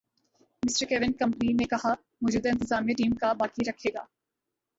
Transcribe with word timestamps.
mister 0.63 0.85
کیون 0.85 1.11
company 1.13 1.51
نے 1.53 1.65
کہا 1.65 1.93
موجودہ 2.21 2.49
انتظامیہ 2.49 2.95
ٹیم 2.97 3.15
کا 3.15 3.31
باقی 3.39 3.69
رکھے 3.69 3.93
گا 3.93 4.03